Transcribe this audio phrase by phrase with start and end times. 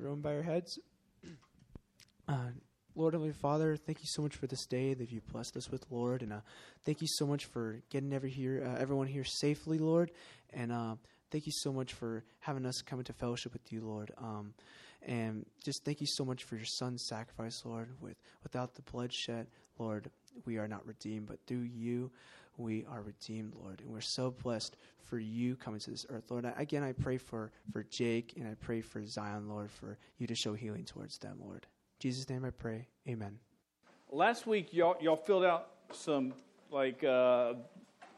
[0.00, 0.78] Everyone bow your heads.
[2.26, 2.52] Uh,
[2.94, 5.84] Lord Heavenly Father, thank you so much for this day that you blessed us with,
[5.90, 6.40] Lord, and uh,
[6.86, 10.10] thank you so much for getting every here, uh, everyone here safely, Lord,
[10.54, 10.94] and uh,
[11.30, 14.10] thank you so much for having us come into fellowship with you, Lord.
[14.16, 14.54] Um,
[15.02, 17.90] and just thank you so much for your Son's sacrifice, Lord.
[18.00, 19.48] With without the bloodshed,
[19.78, 20.10] Lord,
[20.46, 22.10] we are not redeemed, but through you,
[22.60, 23.80] we are redeemed, Lord.
[23.80, 26.44] And we're so blessed for you coming to this earth, Lord.
[26.44, 30.26] I, again, I pray for for Jake and I pray for Zion, Lord, for you
[30.26, 31.66] to show healing towards them, Lord.
[31.66, 32.86] In Jesus' name, I pray.
[33.08, 33.38] Amen.
[34.10, 36.32] Last week, y'all y'all filled out some
[36.70, 37.54] like uh,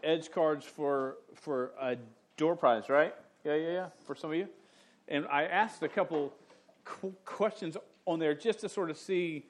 [0.03, 1.97] edge cards for for a
[2.37, 3.15] door prize, right?
[3.45, 3.87] Yeah, yeah, yeah.
[4.05, 4.49] For some of you,
[5.09, 6.33] and I asked a couple
[6.85, 9.47] qu- questions on there just to sort of see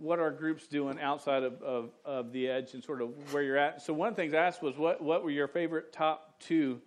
[0.00, 3.58] what our group's doing outside of, of, of, the edge and sort of where you're
[3.58, 3.82] at.
[3.82, 6.80] So one of the things I asked was what what were your favorite top two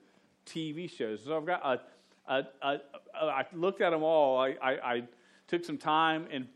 [0.45, 1.23] TV shows?
[1.25, 2.81] So I've got a, a, a,
[3.21, 4.39] a I looked at them all.
[4.39, 5.03] I, I, I
[5.47, 6.47] took some time and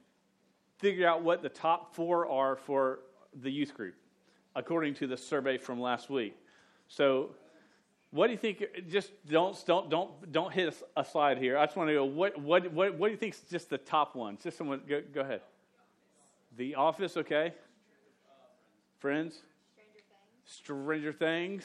[0.79, 2.99] figured out what the top four are for
[3.41, 3.95] the youth group,
[4.55, 6.35] according to the survey from last week.
[6.87, 7.35] So,
[8.11, 8.63] what do you think?
[8.89, 11.57] Just don't don't don't don't hit a, slide here.
[11.57, 12.05] I just want to go.
[12.05, 14.41] What what what what do you think is just the top ones?
[14.43, 15.41] Just someone go, go ahead.
[16.57, 17.53] The Office, okay.
[18.97, 19.39] Friends.
[20.43, 21.63] Stranger Things.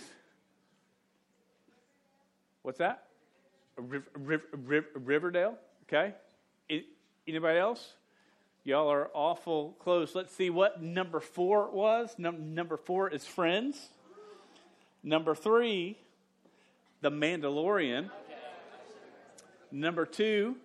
[2.61, 3.05] What's that?
[3.79, 6.13] Riverdale, okay.
[7.27, 7.95] Anybody else?
[8.65, 10.15] Y'all are awful close.
[10.15, 12.15] Let's see what number four was.
[12.19, 13.89] Num- number four is Friends.
[15.03, 15.97] Number three,
[17.01, 18.11] The Mandalorian.
[19.71, 20.57] Number two,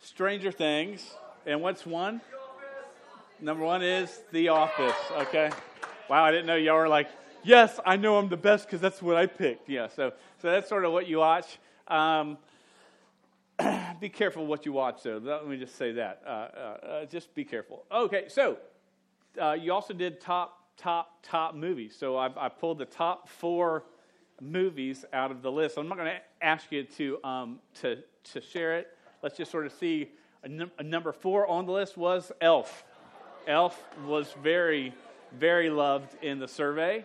[0.00, 1.08] Stranger Things.
[1.46, 2.20] And what's one?
[3.40, 4.96] Number one is The Office.
[5.12, 5.50] Okay.
[6.08, 7.08] Wow, I didn't know y'all were like,
[7.44, 9.68] yes, I know I'm the best because that's what I picked.
[9.68, 11.58] Yeah, so so that's sort of what you watch.
[11.86, 12.38] Um,
[14.00, 15.20] be careful what you watch, though.
[15.22, 16.22] Let me just say that.
[16.26, 17.84] Uh, uh, uh, just be careful.
[17.92, 18.56] Okay, so
[19.40, 21.94] uh, you also did top, top, top movies.
[21.98, 23.84] So I, I, pulled the top four
[24.40, 25.76] movies out of the list.
[25.76, 27.98] I'm not going to ask you to, um, to,
[28.32, 28.88] to share it.
[29.22, 30.10] Let's just sort of see.
[30.42, 32.84] A, num- a number four on the list was Elf.
[33.46, 34.92] Elf was very,
[35.32, 37.04] very loved in the survey.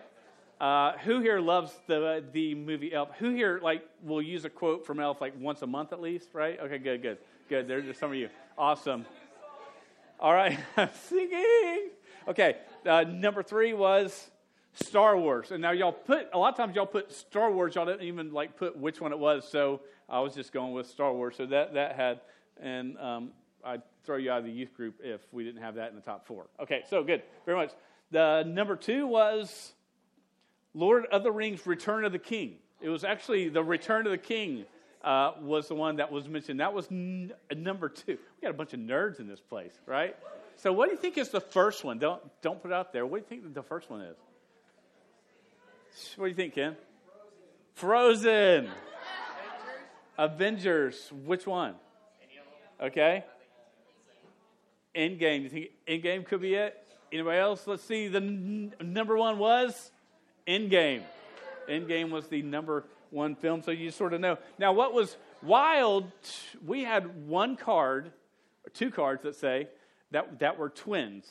[0.60, 3.10] Uh, who here loves the the movie Elf?
[3.18, 6.30] Who here like will use a quote from Elf like once a month at least?
[6.32, 6.58] Right?
[6.60, 7.68] Okay, good, good, good.
[7.68, 8.28] There's some of you.
[8.58, 9.06] Awesome.
[10.18, 10.58] All right,
[11.08, 11.90] singing.
[12.28, 14.30] Okay, uh, number three was
[14.72, 17.74] Star Wars, and now y'all put a lot of times y'all put Star Wars.
[17.74, 20.88] Y'all didn't even like put which one it was, so I was just going with
[20.88, 21.36] Star Wars.
[21.36, 22.20] So that that had,
[22.60, 23.30] and um,
[23.64, 26.02] I'd throw you out of the youth group if we didn't have that in the
[26.02, 26.46] top four.
[26.60, 27.72] Okay, so good, very much.
[28.10, 29.72] The number two was
[30.74, 32.56] Lord of the Rings, Return of the King.
[32.80, 34.64] It was actually the Return of the King
[35.04, 36.60] uh, was the one that was mentioned.
[36.60, 38.12] That was n- number two.
[38.12, 40.16] We got a bunch of nerds in this place, right?
[40.56, 41.98] So, what do you think is the first one?
[41.98, 43.06] Don't don't put it out there.
[43.06, 44.16] What do you think the first one is?
[46.16, 46.76] What do you think, Ken?
[47.74, 48.68] Frozen.
[50.18, 51.10] Avengers.
[51.24, 51.74] Which one?
[52.80, 53.24] Okay.
[54.94, 55.42] Endgame.
[55.42, 56.78] You think Endgame could be it?
[57.12, 57.66] Anybody else?
[57.66, 58.08] Let's see.
[58.08, 59.90] The n- number one was
[60.46, 61.02] Endgame.
[61.68, 64.38] Endgame was the number one film, so you sort of know.
[64.58, 66.10] Now, what was wild,
[66.64, 68.06] we had one card,
[68.66, 69.68] or two cards, let's say,
[70.10, 71.26] that, that were twins.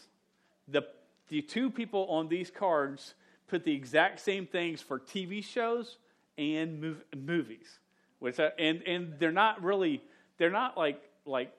[0.68, 0.84] The,
[1.30, 3.16] the two people on these cards
[3.48, 5.98] put the exact same things for TV shows
[6.38, 7.80] and mov- movies.
[8.20, 10.02] Which, uh, and, and they're not really,
[10.38, 11.52] they're not like, like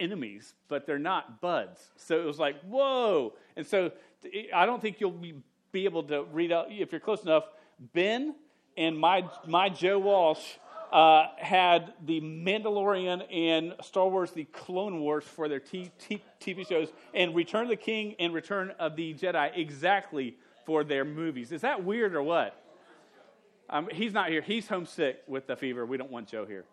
[0.00, 1.80] enemies, but they're not buds.
[1.96, 3.34] So it was like, whoa.
[3.56, 3.92] And so
[4.54, 5.34] I don't think you'll be
[5.72, 7.44] be able to read out, if you're close enough,
[7.92, 8.34] Ben
[8.76, 10.42] and my, my Joe Walsh
[10.92, 16.66] uh, had the Mandalorian and Star Wars, the Clone Wars for their t- t- TV
[16.66, 21.52] shows, and Return of the King and Return of the Jedi exactly for their movies.
[21.52, 22.54] Is that weird or what?
[23.70, 24.40] Um, he's not here.
[24.40, 25.84] He's homesick with the fever.
[25.84, 26.64] We don't want Joe here.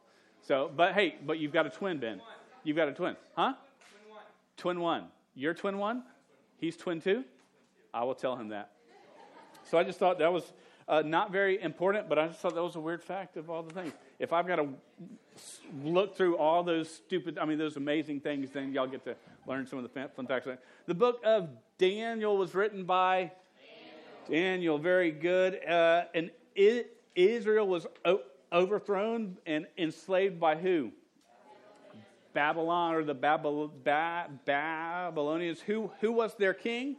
[0.42, 2.22] So, but hey, but you've got a twin, Ben.
[2.66, 3.54] You've got a twin, huh?
[3.92, 4.24] Twin one.
[4.58, 5.04] Twin one.
[5.36, 6.04] You're twin one.
[6.58, 7.24] He's twin two.
[7.94, 8.72] I will tell him that.
[9.70, 10.52] So I just thought that was
[10.88, 13.62] uh, not very important, but I just thought that was a weird fact of all
[13.62, 13.94] the things.
[14.20, 14.70] If I've got to
[15.84, 19.16] look through all those stupid, I mean, those amazing things, then y'all get to
[19.46, 20.48] learn some of the fun facts.
[20.88, 23.32] The book of Daniel was written by
[24.28, 24.44] Daniel.
[24.44, 25.64] Daniel very good.
[25.64, 30.92] Uh, and it, Israel was o- overthrown and enslaved by who?
[32.36, 35.62] Babylon or the ba- Babylonians.
[35.62, 36.98] Who, who was their king?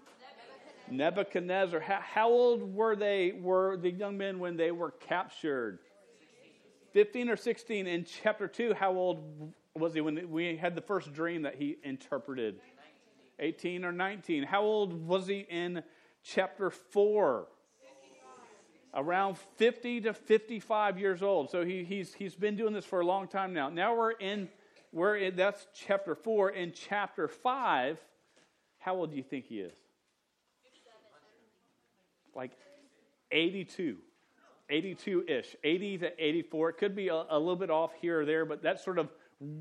[0.90, 1.78] Nebuchadnezzar.
[1.78, 5.78] How, how, old were they, were the young men when they were captured?
[6.92, 7.86] 15 or 16.
[7.86, 11.76] In chapter 2, how old was he when we had the first dream that he
[11.84, 12.60] interpreted?
[13.38, 14.44] 18 or 19.
[14.44, 15.82] How old was he in
[16.22, 17.46] chapter 4?
[18.94, 21.50] Around 50 to 55 years old.
[21.50, 23.68] So he, he's, he's been doing this for a long time now.
[23.68, 24.48] Now we're in,
[24.92, 26.50] we're in, that's chapter 4.
[26.50, 27.98] In chapter 5,
[28.78, 29.74] how old do you think he is?
[32.34, 32.52] Like
[33.32, 33.98] 82.
[34.68, 36.70] 82 ish, 80 to 84.
[36.70, 39.08] It could be a, a, little bit off here or there, but that's sort of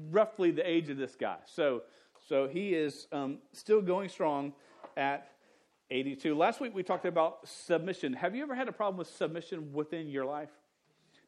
[0.10, 1.38] roughly the age of this guy.
[1.46, 1.84] So,
[2.28, 4.54] so he is um, still going strong
[4.98, 5.30] at
[5.92, 6.36] 82.
[6.36, 8.14] Last week we talked about submission.
[8.14, 10.50] Have you ever had a problem with submission within your life?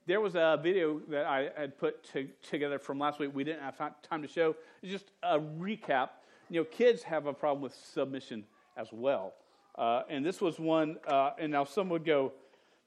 [0.07, 3.31] There was a video that I had put to, together from last week.
[3.33, 4.55] We didn't have time to show.
[4.81, 6.09] It's just a recap.
[6.49, 8.45] You know, kids have a problem with submission
[8.77, 9.33] as well.
[9.77, 12.31] Uh, and this was one, uh, and now some would go,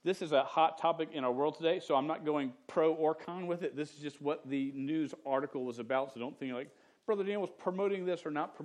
[0.02, 3.14] this is a hot topic in our world today, so I'm not going pro or
[3.14, 3.76] con with it.
[3.76, 6.70] This is just what the news article was about, so don't think like,
[7.04, 8.58] Brother Daniel was promoting this or not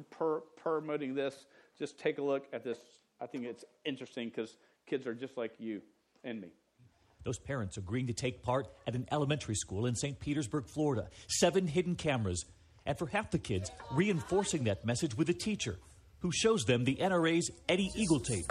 [0.56, 1.46] promoting this.
[1.78, 2.78] Just take a look at this.
[3.19, 4.56] I think it's interesting because
[4.88, 5.81] kids are just like you
[6.24, 6.50] and me.
[7.25, 10.19] Those parents agreeing to take part at an elementary school in St.
[10.19, 11.10] Petersburg, Florida.
[11.27, 12.45] Seven hidden cameras.
[12.86, 15.80] And for half the kids, reinforcing that message with a teacher
[16.19, 18.45] who shows them the NRA's Eddie Eagle tape,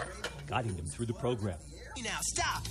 [0.47, 1.57] guiding them through the program.
[2.03, 2.63] Now stop!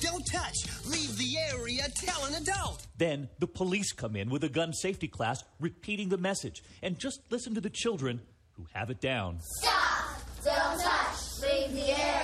[0.00, 0.56] Don't touch!
[0.86, 2.86] Leave the area, tell an adult!
[2.96, 6.62] Then the police come in with a gun safety class repeating the message.
[6.82, 8.22] And just listen to the children
[8.56, 9.40] who have it down.
[9.58, 10.20] Stop!
[10.42, 11.42] Don't touch!
[11.42, 12.19] Leave the area, tell an adult!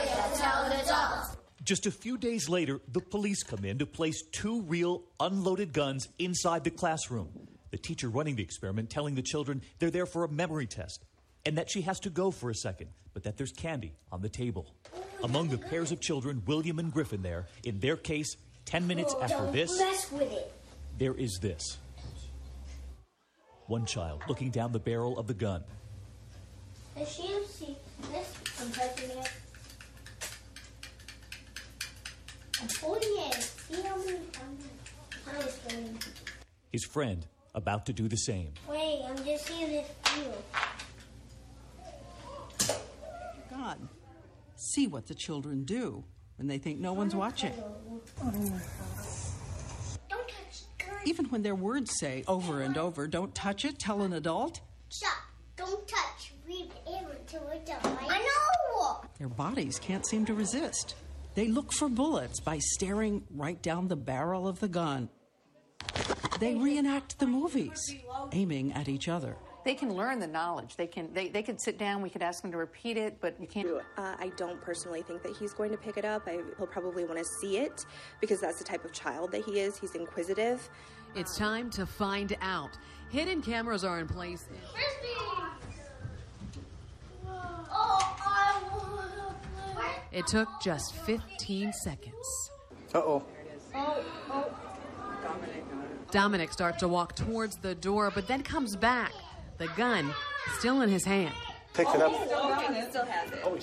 [1.67, 6.09] Just a few days later, the police come in to place two real unloaded guns
[6.17, 7.29] inside the classroom.
[7.73, 11.05] The teacher running the experiment telling the children they're there for a memory test
[11.45, 14.29] and that she has to go for a second, but that there's candy on the
[14.29, 14.77] table.
[15.25, 18.37] Among the pairs of children, William and Griffin there, in their case,
[18.67, 20.53] 10 minutes oh, after this, mess with it.
[20.99, 21.79] there is this.
[23.67, 25.65] One child looking down the barrel of the gun.
[26.97, 27.77] Does she see
[28.13, 29.11] this from touching it?
[29.11, 29.17] I'm holding it.
[29.17, 29.27] See how many
[32.37, 32.46] times
[36.73, 38.53] His friend about to do the same.
[38.69, 40.33] Wait, I'm just seeing this view.
[43.51, 43.79] God
[44.57, 46.05] see what the children do
[46.37, 47.53] when they think no one's watching.
[51.05, 54.61] Even when their words say over and over, don't touch it, tell an adult.
[54.89, 55.13] Stop.
[55.57, 56.33] Don't touch.
[56.47, 57.99] Read it until we're done.
[58.09, 59.01] I know.
[59.19, 60.95] Their bodies can't seem to resist.
[61.37, 65.09] They look for bullets by staring right down the barrel of the gun.
[66.41, 67.81] They reenact the movies,
[68.33, 69.37] aiming at each other
[69.67, 70.77] they can learn the knowledge.
[70.77, 72.01] They can they, they can sit down.
[72.01, 73.69] We could ask them to repeat it, but you can't.
[73.99, 76.23] Uh, I don't personally think that he's going to pick it up.
[76.29, 77.85] I, he'll probably want to see it
[78.21, 79.77] because that's the type of child that he is.
[79.77, 80.71] He's inquisitive.
[81.17, 82.79] It's time to find out.
[83.11, 84.47] Hidden cameras are in place.
[90.17, 92.51] It took just 15 seconds.
[92.95, 93.23] Uh oh.
[96.11, 99.13] Dominic starts to walk towards the door, but then comes back
[99.59, 100.11] the gun
[100.59, 101.35] still in his hand.
[101.75, 102.15] Picks it up.
[102.15, 103.41] Still has it.
[103.45, 103.59] Oh,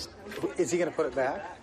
[0.55, 1.57] is he going to put it back?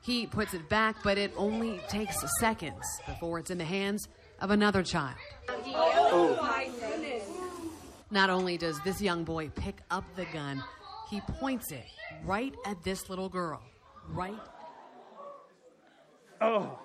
[0.00, 4.08] He puts it back, but it only takes seconds before it's in the hands
[4.40, 5.14] of another child.
[5.48, 6.74] Oh.
[8.10, 10.64] Not only does this young boy pick up the gun,
[11.08, 11.84] he points it
[12.24, 13.62] right at this little girl.
[14.10, 14.34] Right.
[16.40, 16.78] Oh.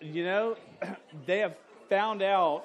[0.00, 0.56] You know,
[1.26, 1.56] they have
[1.88, 2.64] found out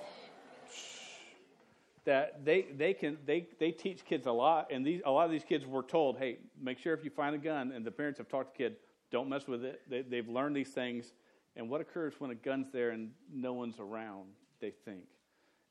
[2.05, 5.31] that they, they can they, they teach kids a lot and these a lot of
[5.31, 8.17] these kids were told hey make sure if you find a gun and the parents
[8.17, 8.75] have talked to kid
[9.11, 11.13] don't mess with it they, they've learned these things
[11.55, 15.03] and what occurs when a gun's there and no one's around they think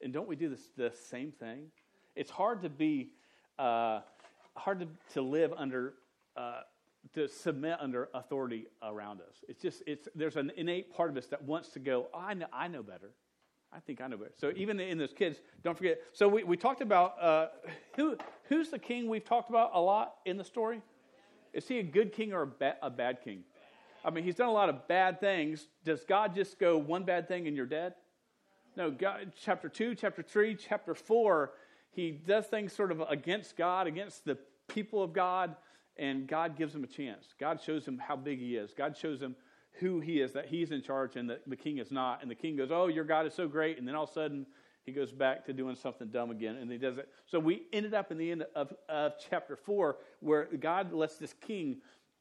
[0.03, 1.65] and don't we do this the same thing
[2.15, 3.11] it's hard to be
[3.61, 4.01] uh,
[4.57, 5.95] hard to, to live under
[6.37, 6.61] uh,
[7.15, 11.27] to submit under authority around us it's just it's there's an innate part of us
[11.27, 13.11] that wants to go oh, i know i know better
[13.73, 14.33] I think I know better.
[14.37, 16.01] So even in those kids, don't forget.
[16.13, 17.47] So we, we talked about uh,
[17.97, 18.17] who
[18.49, 20.83] who's the king we've talked about a lot in the story.
[21.53, 23.45] Is he a good king or a, ba- a bad king?
[24.05, 25.69] I mean, he's done a lot of bad things.
[25.85, 27.95] Does God just go one bad thing and you're dead?
[28.77, 28.91] No.
[28.91, 31.53] God, chapter two, chapter three, chapter four,
[31.93, 35.57] he does things sort of against God, against the people of God,
[35.97, 37.27] and God gives him a chance.
[37.39, 38.73] God shows him how big he is.
[38.77, 39.37] God shows him
[39.81, 42.23] who he is, that he's in charge and that the king is not.
[42.23, 43.79] And the king goes, Oh, your God is so great.
[43.79, 44.47] And then all of a sudden,
[44.85, 47.09] he goes back to doing something dumb again and he does it.
[47.27, 51.35] So we ended up in the end of, of chapter four where God lets this
[51.35, 51.79] king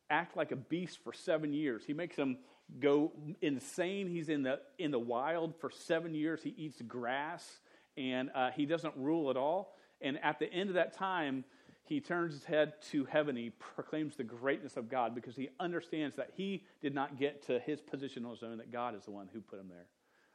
[0.09, 1.83] act like a beast for seven years.
[1.85, 2.37] He makes him
[2.79, 3.11] go
[3.41, 4.07] insane.
[4.07, 6.43] He's in the, in the wild for seven years.
[6.43, 7.59] He eats grass
[7.99, 9.75] and uh, he doesn't rule at all.
[10.01, 11.43] And at the end of that time,
[11.83, 13.35] he turns his head to heaven.
[13.35, 17.59] He proclaims the greatness of God because he understands that he did not get to
[17.59, 19.85] his position on his own, that God is the one who put him there.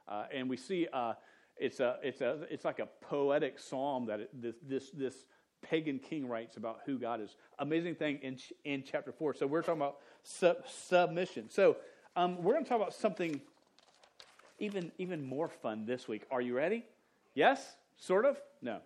[0.07, 1.15] Uh, and we see uh,
[1.57, 5.15] it's, a, it's, a, it's like a poetic psalm that it, this, this, this
[5.63, 7.37] pagan king writes about who God is.
[7.59, 9.35] Amazing thing in, in chapter 4.
[9.35, 11.49] So we're talking about sub, submission.
[11.49, 11.77] So
[12.15, 13.41] um, we're going to talk about something
[14.59, 16.27] even, even more fun this week.
[16.31, 16.85] Are you ready?
[17.35, 17.77] Yes?
[17.97, 18.39] Sort of?
[18.63, 18.79] No.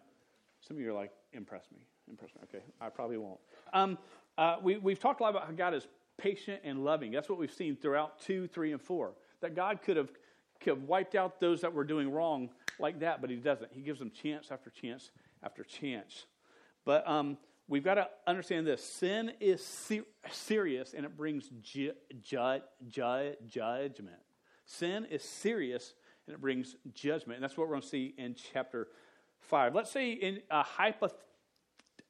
[0.61, 1.81] Some of you are like, impress me.
[2.09, 2.41] Impress me.
[2.45, 3.41] Okay, I probably won't.
[3.73, 3.99] Um,
[4.37, 5.87] uh, we, we've talked a lot about how God is
[6.17, 7.13] patient and loving.
[7.13, 9.13] That's what we've seen throughout 2, 3, and 4.
[9.41, 10.11] That God could have,
[10.61, 13.71] could have wiped out those that were doing wrong like that, but He doesn't.
[13.73, 15.11] He gives them chance after chance
[15.43, 16.27] after chance.
[16.85, 17.37] But um,
[17.69, 23.35] we've got to understand this sin is ser- serious and it brings ju- ju- ju-
[23.47, 24.17] judgment.
[24.65, 25.95] Sin is serious
[26.29, 27.37] and it brings judgment.
[27.37, 28.89] And that's what we're going to see in chapter
[29.41, 29.75] 5.
[29.75, 31.13] Let's say in a hypoth-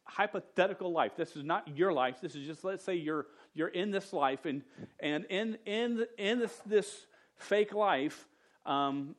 [0.05, 3.91] hypothetical life, this is not your life, this is just, let's say you're, you're in
[3.91, 4.63] this life, and,
[5.01, 7.07] and in, in, in this, this
[7.37, 8.27] fake life
[8.67, 9.15] um,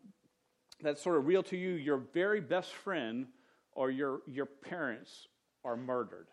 [0.81, 3.27] that's sort of real to you, your very best friend
[3.71, 5.27] or your, your parents
[5.63, 6.27] are murdered.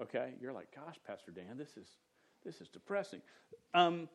[0.00, 0.32] Okay?
[0.40, 1.88] You're like, gosh, Pastor Dan, this is,
[2.44, 3.20] this is depressing.
[3.74, 4.08] Um,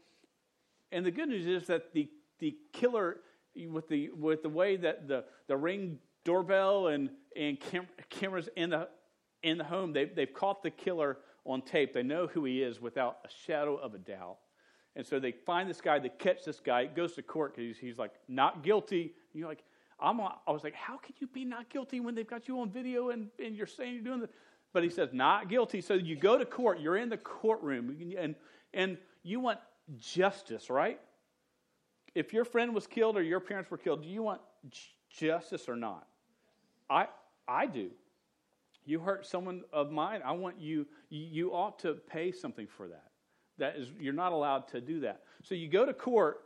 [0.91, 3.17] and the good news is that the, the killer,
[3.67, 8.71] with the, with the way that the, the ring doorbell and, and cam- cameras in
[8.71, 8.87] the,
[9.43, 11.93] in the home, they've, they've caught the killer on tape.
[11.93, 14.37] They know who he is without a shadow of a doubt.
[14.95, 17.67] And so they find this guy, they catch this guy, it goes to court because
[17.67, 19.03] he's, he's, like, not guilty.
[19.03, 19.63] And you're like,
[19.99, 22.69] I'm, I was like, how can you be not guilty when they've got you on
[22.69, 24.29] video and, and you're saying you're doing this?
[24.73, 25.81] But he says, not guilty.
[25.81, 28.35] So you go to court, you're in the courtroom, and,
[28.73, 29.59] and you want
[29.97, 30.99] justice, right?
[32.13, 34.41] If your friend was killed or your parents were killed, do you want
[35.09, 36.07] justice or not?
[36.89, 37.07] I,
[37.47, 37.91] I do.
[38.85, 43.11] You hurt someone of mine, I want you, you ought to pay something for that.
[43.59, 45.21] That is, you're not allowed to do that.
[45.43, 46.41] So you go to court,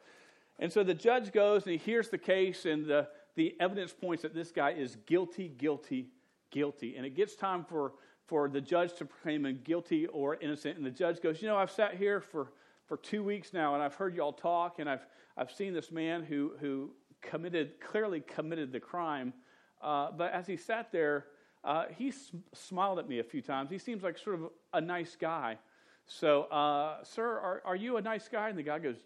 [0.60, 4.24] and so the judge goes and he hears the case, and the, the evidence points
[4.24, 6.07] that this guy is guilty, guilty,
[6.51, 6.95] guilty.
[6.98, 7.93] And it gets time for,
[8.27, 10.77] for the judge to proclaim him guilty or innocent.
[10.77, 12.51] And the judge goes, You know, I've sat here for,
[12.88, 15.06] for two weeks now, and I've heard y'all talk, and I've,
[15.38, 19.34] I've seen this man who, who committed, clearly committed the crime.
[19.82, 21.25] Uh, but as he sat there,
[21.63, 23.70] uh, he sm- smiled at me a few times.
[23.72, 25.58] He seems like sort of a nice guy.
[26.06, 28.50] So, uh, sir, are, are you a nice guy?
[28.50, 28.98] And the guy goes,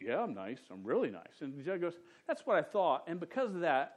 [0.00, 0.60] Yeah, I'm nice.
[0.70, 1.40] I'm really nice.
[1.40, 1.98] And the judge goes,
[2.28, 3.04] That's what I thought.
[3.08, 3.94] And because of that,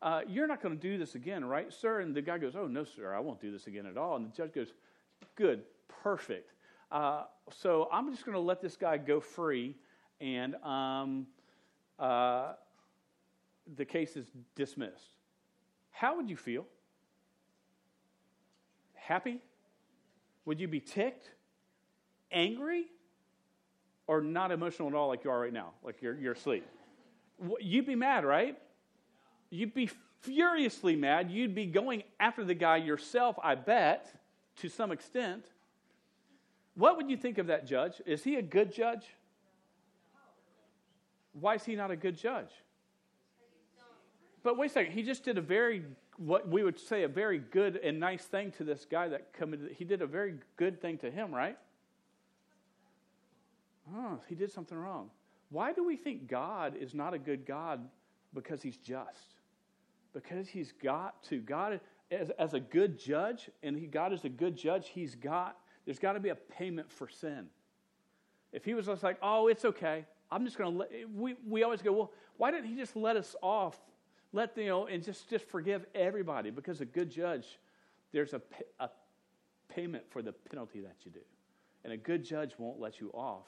[0.00, 2.00] uh, you're not going to do this again, right, sir?
[2.00, 4.16] And the guy goes, Oh, no, sir, I won't do this again at all.
[4.16, 4.72] And the judge goes,
[5.36, 5.62] Good,
[6.02, 6.52] perfect.
[6.92, 9.74] Uh, so I'm just going to let this guy go free,
[10.20, 11.26] and um,
[11.98, 12.52] uh,
[13.76, 15.16] the case is dismissed.
[15.90, 16.66] How would you feel?
[18.92, 19.40] Happy?
[20.44, 21.30] Would you be ticked?
[22.30, 22.84] Angry?
[24.06, 26.66] Or not emotional at all like you are right now, like you're, you're asleep?
[27.58, 28.58] You'd be mad, right?
[29.48, 29.88] You'd be
[30.20, 31.30] furiously mad.
[31.30, 34.14] You'd be going after the guy yourself, I bet,
[34.56, 35.46] to some extent.
[36.74, 38.00] What would you think of that judge?
[38.06, 39.04] Is he a good judge?
[41.38, 42.50] Why is he not a good judge?
[44.42, 45.84] But wait a second, he just did a very,
[46.16, 49.72] what we would say, a very good and nice thing to this guy that committed,
[49.78, 51.56] he did a very good thing to him, right?
[53.94, 55.10] Oh, he did something wrong.
[55.50, 57.86] Why do we think God is not a good God
[58.34, 59.34] because he's just?
[60.12, 61.38] Because he's got to.
[61.38, 65.56] God, as, as a good judge, and he, God is a good judge, he's got,
[65.84, 67.46] there's got to be a payment for sin.
[68.52, 71.62] If he was just like, oh, it's okay, I'm just going to let, we, we
[71.62, 73.78] always go, well, why didn't he just let us off?
[74.32, 77.58] Let, you know, and just, just forgive everybody because a good judge,
[78.12, 78.40] there's a,
[78.80, 78.88] a
[79.68, 81.20] payment for the penalty that you do.
[81.84, 83.46] And a good judge won't let you off.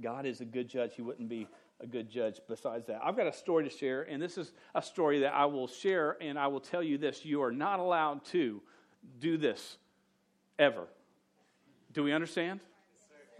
[0.00, 0.94] God is a good judge.
[0.94, 1.46] He wouldn't be
[1.80, 3.00] a good judge besides that.
[3.02, 6.16] I've got a story to share, and this is a story that I will share,
[6.20, 8.60] and I will tell you this you are not allowed to
[9.18, 9.78] do this
[10.60, 10.86] ever.
[11.92, 12.60] Do we understand?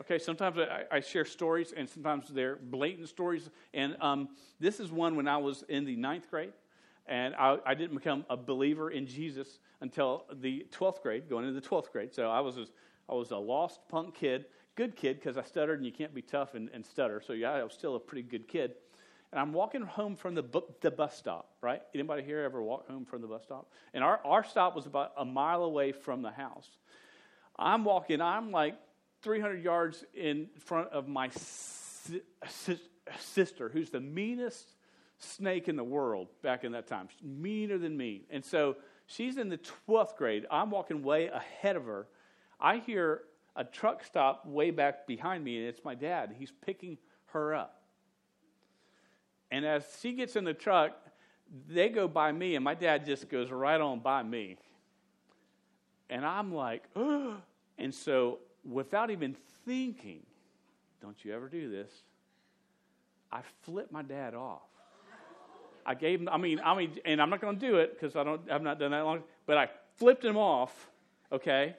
[0.01, 3.51] Okay, sometimes I, I share stories, and sometimes they're blatant stories.
[3.75, 6.53] And um, this is one when I was in the ninth grade,
[7.07, 11.61] and I, I, didn't become a believer in Jesus until the 12th grade, going into
[11.61, 12.15] the 12th grade.
[12.15, 12.67] So I was a,
[13.09, 14.47] I was a lost punk kid
[14.81, 17.21] good kid because I stuttered and you can't be tough and, and, stutter.
[17.21, 18.73] So yeah, I was still a pretty good kid.
[19.31, 21.83] And I'm walking home from the, bu- the bus stop, right?
[21.95, 23.71] Anybody here ever walk home from the bus stop?
[23.95, 26.69] And our, our stop was about a mile away from the house.
[27.61, 28.75] I'm walking, I'm like
[29.23, 32.81] 300 yards in front of my si- si-
[33.19, 34.75] sister, who's the meanest
[35.19, 38.23] snake in the world back in that time, meaner than me.
[38.31, 38.77] And so
[39.07, 40.47] she's in the 12th grade.
[40.51, 42.07] I'm walking way ahead of her.
[42.59, 43.23] I hear
[43.55, 46.35] a truck stop way back behind me, and it's my dad.
[46.39, 47.83] He's picking her up.
[49.51, 50.93] And as she gets in the truck,
[51.69, 54.57] they go by me, and my dad just goes right on by me.
[56.09, 57.37] And I'm like, oh.
[57.81, 59.35] And so, without even
[59.65, 60.21] thinking,
[61.01, 61.91] don't you ever do this,
[63.33, 64.61] I flipped my dad off.
[65.87, 68.15] I gave him, I mean, I mean, and I'm not going to do it because
[68.15, 70.89] I don't, I've not done that long, but I flipped him off,
[71.33, 71.75] okay?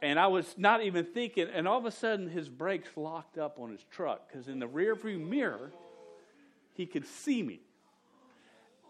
[0.00, 3.58] And I was not even thinking, and all of a sudden his brakes locked up
[3.58, 5.72] on his truck because in the rear view mirror,
[6.74, 7.60] he could see me.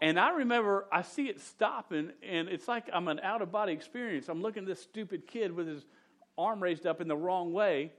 [0.01, 3.73] And I remember I see it stopping, and it's like I'm an out of body
[3.73, 4.29] experience.
[4.29, 5.83] I'm looking at this stupid kid with his
[6.39, 7.91] arm raised up in the wrong way,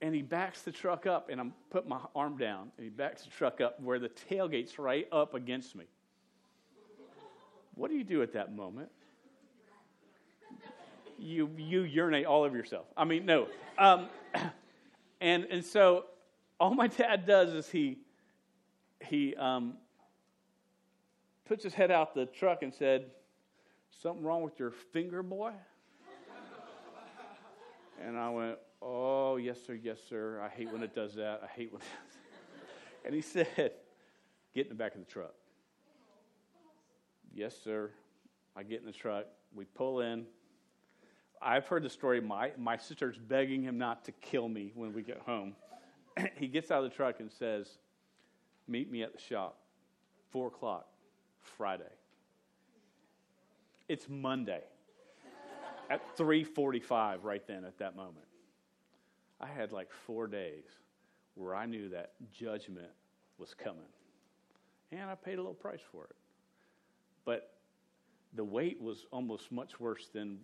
[0.00, 3.22] and he backs the truck up, and I'm put my arm down, and he backs
[3.22, 5.84] the truck up where the tailgate's right up against me.
[7.74, 8.90] What do you do at that moment?
[11.18, 12.86] You you urinate all over yourself.
[12.96, 13.48] I mean, no.
[13.76, 14.08] Um,
[15.20, 16.04] and and so
[16.60, 17.98] all my dad does is he
[19.00, 19.74] he um,
[21.46, 23.06] puts his head out the truck and said,
[24.02, 25.52] "Something wrong with your finger, boy?"
[28.04, 30.40] And I went, Oh, yes, sir, yes, sir.
[30.40, 31.40] I hate when it does that.
[31.42, 33.06] I hate when it does that.
[33.06, 33.72] And he said,
[34.54, 35.34] Get in the back of the truck.
[37.34, 37.90] Yes, sir.
[38.56, 39.26] I get in the truck.
[39.54, 40.26] We pull in.
[41.40, 42.20] I've heard the story.
[42.20, 45.54] My, my sister's begging him not to kill me when we get home.
[46.36, 47.78] he gets out of the truck and says,
[48.66, 49.58] Meet me at the shop,
[50.30, 50.86] 4 o'clock,
[51.40, 51.84] Friday.
[53.88, 54.62] It's Monday
[55.90, 58.26] at 3:45 right then at that moment.
[59.40, 60.64] I had like 4 days
[61.34, 62.90] where I knew that judgment
[63.38, 63.86] was coming.
[64.90, 66.16] And I paid a little price for it.
[67.24, 67.54] But
[68.34, 70.38] the wait was almost much worse than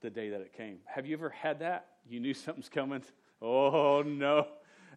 [0.00, 0.78] the day that it came.
[0.84, 1.88] Have you ever had that?
[2.08, 3.02] You knew something's coming.
[3.42, 4.48] Oh no.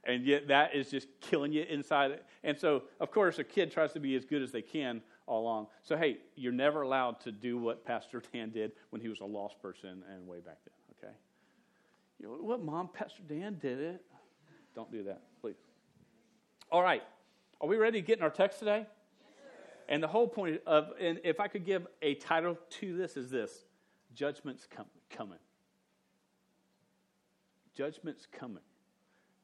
[0.06, 2.20] And yet that is just killing you inside.
[2.44, 5.44] And so, of course, a kid tries to be as good as they can all
[5.44, 5.68] along.
[5.84, 9.26] So, hey, you're never allowed to do what Pastor Dan did when he was a
[9.26, 11.16] lost person and way back then, okay?
[12.20, 12.90] You what, Mom?
[12.92, 14.04] Pastor Dan did it.
[14.76, 15.56] Don't do that, please.
[16.72, 17.04] All right.
[17.62, 18.88] Are we ready to get in our text today?
[19.88, 23.30] and the whole point of, and if I could give a title to this, is
[23.30, 23.66] this
[24.14, 25.40] Judgment's com- coming.
[27.76, 28.64] Judgment's coming.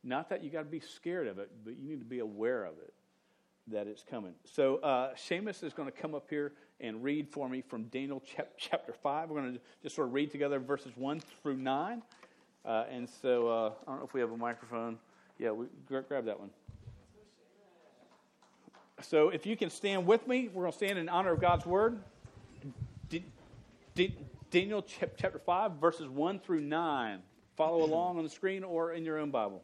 [0.04, 2.64] Not that you got to be scared of it, but you need to be aware
[2.66, 2.94] of it
[3.68, 4.34] that it's coming.
[4.44, 8.20] So uh, Seamus is going to come up here and read for me from Daniel
[8.36, 9.30] chap- chapter 5.
[9.30, 12.02] We're going to just sort of read together verses 1 through 9.
[12.64, 14.98] Uh, and so uh, I don't know if we have a microphone.
[15.38, 16.50] Yeah, we, grab that one.
[19.02, 21.66] So if you can stand with me, we're going to stand in honor of God's
[21.66, 22.00] word.
[23.10, 23.26] D-
[23.94, 24.16] D-
[24.52, 24.82] Daniel
[25.18, 27.20] chapter 5, verses 1 through 9.
[27.58, 29.62] Follow along on the screen or in your own Bible.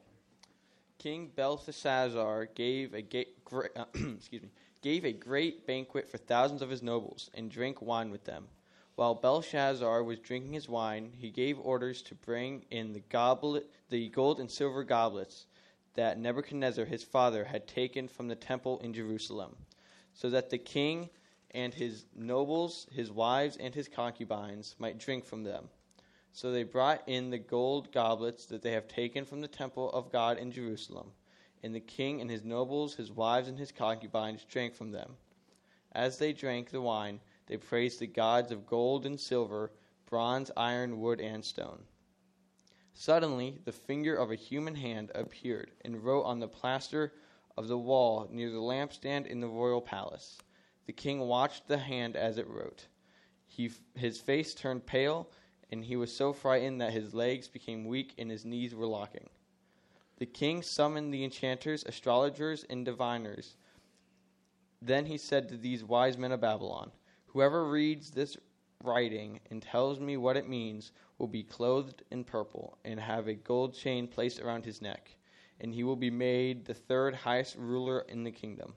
[1.02, 4.52] King Belteshazzar gave a great, uh, excuse me
[4.84, 8.48] gave a great banquet for thousands of his nobles and drank wine with them.
[8.94, 14.10] While Belshazzar was drinking his wine, he gave orders to bring in the goblet, the
[14.10, 15.48] gold and silver goblets
[15.96, 19.56] that Nebuchadnezzar his father had taken from the temple in Jerusalem,
[20.14, 21.10] so that the king
[21.50, 25.68] and his nobles, his wives, and his concubines might drink from them.
[26.34, 30.12] So they brought in the gold goblets that they have taken from the temple of
[30.12, 31.12] God in Jerusalem,
[31.62, 35.18] and the king and his nobles, his wives, and his concubines drank from them.
[35.92, 39.72] As they drank the wine, they praised the gods of gold and silver,
[40.10, 41.84] bronze, iron, wood, and stone.
[42.94, 47.14] Suddenly, the finger of a human hand appeared and wrote on the plaster
[47.58, 50.38] of the wall near the lampstand in the royal palace.
[50.86, 52.88] The king watched the hand as it wrote.
[53.48, 55.30] He, his face turned pale,
[55.72, 59.30] and he was so frightened that his legs became weak and his knees were locking.
[60.18, 63.56] The king summoned the enchanters, astrologers, and diviners.
[64.82, 66.92] Then he said to these wise men of Babylon,
[67.28, 68.38] Whoever reads this
[68.84, 73.34] writing and tells me what it means will be clothed in purple and have a
[73.34, 75.16] gold chain placed around his neck,
[75.60, 78.74] and he will be made the third highest ruler in the kingdom.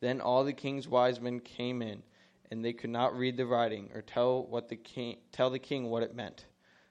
[0.00, 2.02] Then all the king's wise men came in,
[2.50, 5.90] and they could not read the writing or tell what the king tell the king
[5.90, 6.46] what it meant.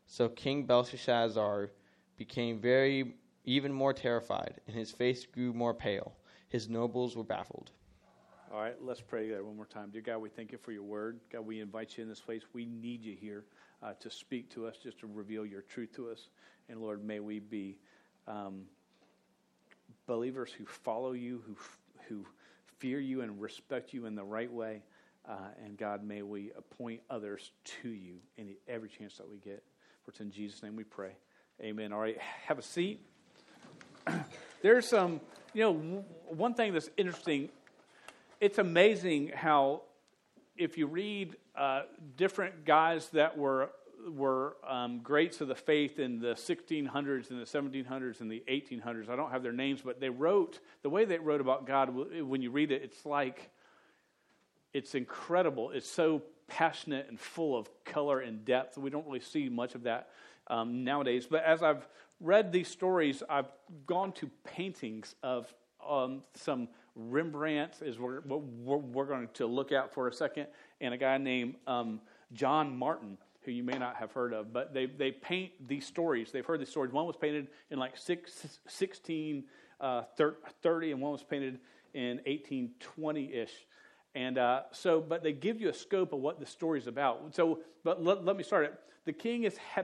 [0.07, 1.71] So King Belshazzar
[2.17, 6.13] became very even more terrified, and his face grew more pale.
[6.49, 7.71] His nobles were baffled.
[8.53, 9.89] All right, let's pray that one more time.
[9.91, 11.19] Dear God, we thank you for your word.
[11.31, 12.43] God, we invite you in this place.
[12.53, 13.43] We need you here
[13.83, 16.29] uh, to speak to us, just to reveal your truth to us.
[16.69, 17.77] And Lord, may we be
[18.27, 18.63] um,
[20.07, 21.57] believers who follow you, who,
[22.07, 22.25] who
[22.77, 24.83] fear you and respect you in the right way.
[25.27, 25.33] Uh,
[25.63, 29.63] and God, may we appoint others to you in every chance that we get.
[30.03, 31.11] For it's in Jesus' name we pray.
[31.61, 31.93] Amen.
[31.93, 33.01] All right, have a seat.
[34.61, 35.19] There's some,
[35.53, 37.49] you know, one thing that's interesting.
[38.39, 39.81] It's amazing how,
[40.57, 41.83] if you read uh,
[42.17, 43.69] different guys that were
[44.13, 49.09] were um, greats of the faith in the 1600s and the 1700s and the 1800s.
[49.09, 51.89] I don't have their names, but they wrote the way they wrote about God.
[52.21, 53.49] When you read it, it's like
[54.75, 55.71] it's incredible.
[55.71, 58.77] It's so passionate and full of color and depth.
[58.77, 60.09] We don't really see much of that
[60.47, 61.25] um, nowadays.
[61.31, 61.87] But as I've
[62.19, 63.47] read these stories, I've
[63.87, 65.51] gone to paintings of
[65.87, 70.47] um, some Rembrandt, is what we're, we're, going to look at for a second,
[70.81, 72.01] and a guy named um,
[72.33, 76.31] John Martin, who you may not have heard of, but they, they paint these stories.
[76.33, 76.91] They've heard these stories.
[76.91, 78.31] One was painted in like six,
[78.65, 79.45] 1630,
[79.79, 81.59] uh, and one was painted
[81.93, 83.65] in 1820 ish.
[84.15, 87.35] And uh, so, but they give you a scope of what the story's about.
[87.35, 88.73] So, but let, let me start it.
[89.03, 89.83] The king is ha-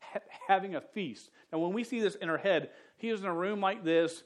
[0.00, 1.30] ha- having a feast.
[1.52, 4.22] Now, when we see this in our head, he is in a room like this,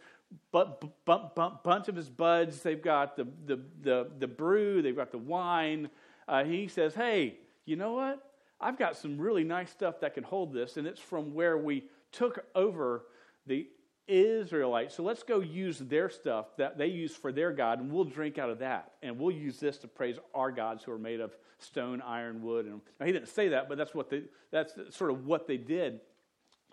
[0.52, 2.60] but bunch of his buds.
[2.60, 5.88] They've got the, the, the, the brew, they've got the wine.
[6.28, 8.22] Uh, he says, Hey, you know what?
[8.60, 11.84] I've got some really nice stuff that can hold this, and it's from where we
[12.12, 13.06] took over
[13.46, 13.66] the
[14.10, 14.94] Israelites.
[14.94, 18.38] So let's go use their stuff that they use for their God, and we'll drink
[18.38, 18.92] out of that.
[19.02, 22.66] And we'll use this to praise our gods who are made of stone, iron, wood.
[22.66, 25.56] And now, he didn't say that, but that's what they, that's sort of what they
[25.56, 26.00] did.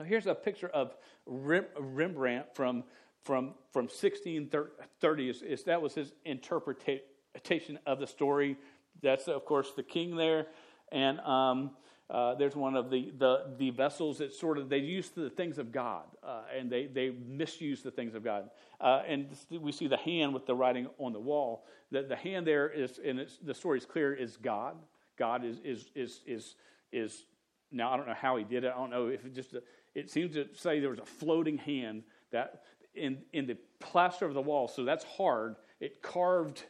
[0.05, 0.95] Here's a picture of
[1.25, 2.83] Rembrandt from,
[3.23, 5.29] from, from 1630.
[5.29, 8.57] Is, is that was his interpretation of the story.
[9.01, 10.47] That's, of course, the king there.
[10.91, 11.71] And um,
[12.09, 15.57] uh, there's one of the, the, the, vessels that sort of, they use the things
[15.57, 18.49] of God, uh, and they, they misuse the things of God.
[18.79, 21.65] Uh, and we see the hand with the writing on the wall.
[21.91, 24.77] The, the hand there is, and the story is clear, is God.
[25.17, 26.55] God is, is, is, is,
[26.93, 27.25] is,
[27.73, 28.71] now I don't know how he did it.
[28.73, 29.53] I don't know if it just,
[29.93, 32.61] it seems to say there was a floating hand that
[32.95, 35.57] in, in the plaster of the wall, so that's hard.
[35.81, 36.63] It carved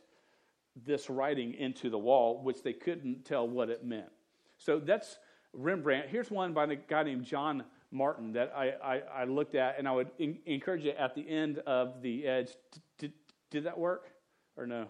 [0.83, 4.09] this writing into the wall, which they couldn't tell what it meant.
[4.57, 5.17] So that's
[5.53, 6.09] Rembrandt.
[6.09, 9.87] Here's one by a guy named John Martin that I, I, I looked at, and
[9.87, 12.49] I would in, encourage you at the end of the edge.
[12.97, 13.13] Did,
[13.49, 14.11] did that work
[14.55, 14.87] or no?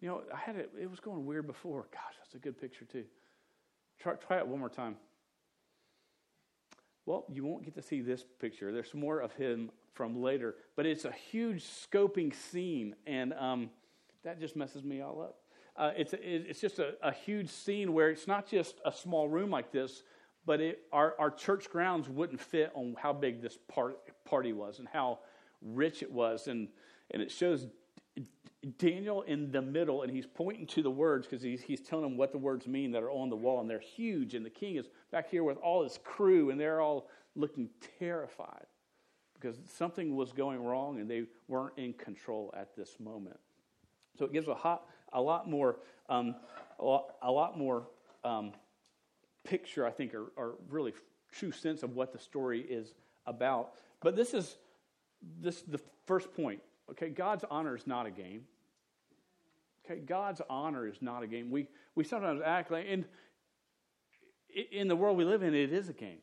[0.00, 1.86] You know, I had it, it was going weird before.
[1.92, 3.04] Gosh, that's a good picture too.
[4.00, 4.96] Try, try it one more time.
[7.06, 8.72] Well, you won't get to see this picture.
[8.72, 13.70] There's more of him from later, but it's a huge scoping scene, and um,
[14.24, 15.41] that just messes me all up.
[15.76, 19.50] Uh, it's, it's just a, a, huge scene where it's not just a small room
[19.50, 20.02] like this,
[20.44, 24.80] but it, our, our church grounds wouldn't fit on how big this part, party was
[24.80, 25.20] and how
[25.62, 26.46] rich it was.
[26.46, 26.68] And,
[27.10, 27.68] and it shows
[28.78, 32.16] Daniel in the middle, and he's pointing to the words because he's, he's telling them
[32.16, 34.34] what the words mean that are on the wall, and they're huge.
[34.34, 38.66] And the king is back here with all his crew, and they're all looking terrified
[39.34, 43.38] because something was going wrong and they weren't in control at this moment.
[44.16, 45.76] So it gives a, hot, a lot more,
[46.08, 46.34] um,
[46.78, 47.86] a lot, a lot more
[48.24, 48.52] um,
[49.44, 50.94] picture, I think, or, or really
[51.30, 52.94] true sense of what the story is
[53.26, 53.72] about.
[54.00, 54.56] But this is
[55.40, 56.60] this the first point.
[56.90, 58.42] Okay, God's honor is not a game.
[59.84, 61.50] Okay, God's honor is not a game.
[61.50, 63.04] We we sometimes act like in
[64.70, 66.18] in the world we live in, it is a game.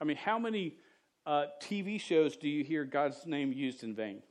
[0.00, 0.76] I mean, how many
[1.26, 4.22] uh, TV shows do you hear God's name used in vain?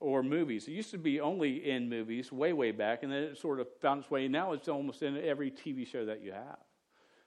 [0.00, 0.66] Or movies.
[0.66, 3.68] It used to be only in movies way, way back, and then it sort of
[3.80, 4.26] found its way.
[4.28, 6.58] Now it's almost in every TV show that you have.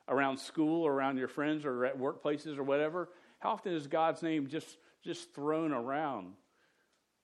[0.10, 3.10] Around school or around your friends or at workplaces or whatever.
[3.40, 6.34] How often is God's name just, just thrown around?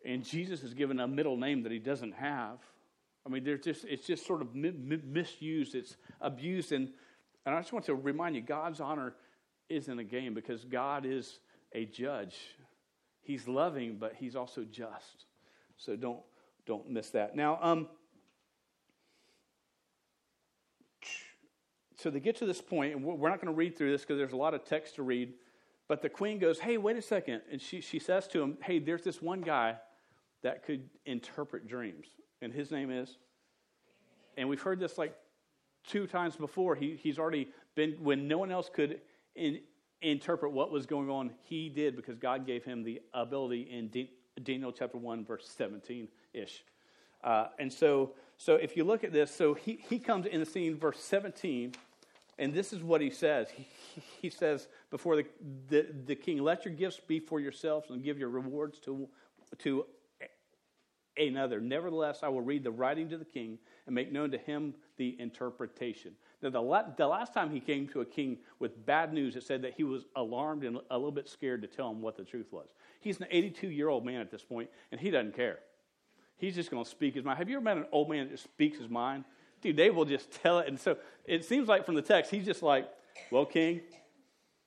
[0.05, 2.59] And Jesus is given a middle name that he doesn't have.
[3.25, 6.71] I mean, there's just, it's just sort of mi- mi- misused, it's abused.
[6.71, 6.89] And,
[7.45, 9.15] and I just want to remind you God's honor
[9.67, 11.39] isn't a game because God is
[11.73, 12.35] a judge.
[13.21, 15.25] He's loving, but he's also just.
[15.79, 16.19] So don't
[16.65, 17.35] don't miss that.
[17.35, 17.87] Now, um,
[21.95, 24.17] so they get to this point, and we're not going to read through this because
[24.17, 25.33] there's a lot of text to read.
[25.87, 27.41] But the queen goes, "Hey, wait a second.
[27.49, 29.77] and she she says to him, "Hey, there's this one guy
[30.43, 32.07] that could interpret dreams,
[32.41, 33.17] and his name is."
[34.37, 35.15] And we've heard this like
[35.87, 36.75] two times before.
[36.75, 38.99] He he's already been when no one else could
[39.35, 39.61] in,
[40.01, 41.31] interpret what was going on.
[41.43, 43.87] He did because God gave him the ability in
[44.43, 46.63] Daniel chapter 1, verse 17 ish.
[47.23, 50.45] Uh, and so, so if you look at this, so he, he comes in the
[50.45, 51.73] scene, verse 17,
[52.38, 53.49] and this is what he says.
[53.49, 53.67] He,
[54.21, 55.25] he says before the,
[55.67, 59.10] the, the king, let your gifts be for yourselves and give your rewards to,
[59.60, 59.86] to
[61.17, 61.60] another.
[61.60, 65.19] Nevertheless, I will read the writing to the king and make known to him the
[65.19, 66.13] interpretation.
[66.41, 69.43] Now, the, la- the last time he came to a king with bad news, it
[69.43, 72.23] said that he was alarmed and a little bit scared to tell him what the
[72.23, 72.67] truth was.
[73.02, 75.60] He's an 82 year old man at this point, and he doesn't care.
[76.38, 77.38] He's just going to speak his mind.
[77.38, 79.25] Have you ever met an old man that just speaks his mind?
[79.62, 80.69] Dude, they will just tell it.
[80.69, 82.89] And so it seems like from the text, he's just like,
[83.32, 83.82] Well, king,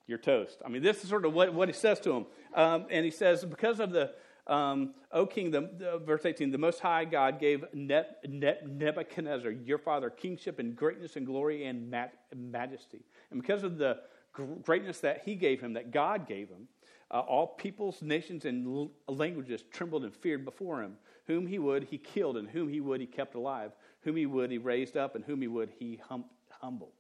[0.07, 0.59] you're toast.
[0.65, 2.27] I mean, this is sort of what, what he says to him.
[2.55, 4.13] Um, and he says, Because of the
[4.47, 9.51] um, o king, the, the, verse 18, the Most High God gave ne- ne- Nebuchadnezzar,
[9.51, 11.95] your father, kingship and greatness and glory and
[12.35, 13.05] majesty.
[13.31, 14.01] And because of the
[14.33, 16.67] greatness that he gave him, that God gave him,
[17.11, 20.97] uh, all peoples, nations, and l- languages trembled and feared before him.
[21.27, 23.73] Whom he would, he killed, and whom he would, he kept alive.
[24.01, 26.93] Whom he would, he raised up, and whom he would, he hum- humbled.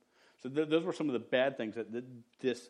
[0.43, 2.05] So th- those were some of the bad things that th-
[2.41, 2.69] this